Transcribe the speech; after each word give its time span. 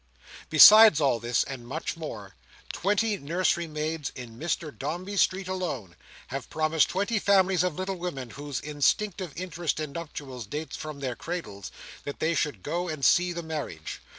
Besides 0.49 0.99
all 0.99 1.19
this, 1.19 1.43
and 1.43 1.67
much 1.67 1.95
more, 1.95 2.33
twenty 2.73 3.17
nursery 3.17 3.67
maids 3.67 4.11
in 4.15 4.39
Mr 4.39 4.75
Dombey's 4.75 5.21
street 5.21 5.47
alone, 5.47 5.95
have 6.29 6.49
promised 6.49 6.89
twenty 6.89 7.19
families 7.19 7.61
of 7.63 7.75
little 7.75 7.97
women, 7.99 8.31
whose 8.31 8.59
instinctive 8.59 9.31
interest 9.35 9.79
in 9.79 9.91
nuptials 9.91 10.47
dates 10.47 10.75
from 10.75 11.01
their 11.01 11.15
cradles, 11.15 11.71
that 12.03 12.17
they 12.17 12.33
shall 12.33 12.53
go 12.53 12.87
and 12.89 13.05
see 13.05 13.31
the 13.31 13.43
marriage. 13.43 14.01